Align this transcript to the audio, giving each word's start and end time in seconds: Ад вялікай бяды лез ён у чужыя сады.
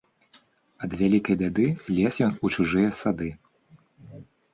Ад 0.85 0.93
вялікай 1.01 1.35
бяды 1.41 1.65
лез 1.97 2.17
ён 2.29 2.33
у 2.49 2.51
чужыя 2.55 2.89
сады. 3.01 3.29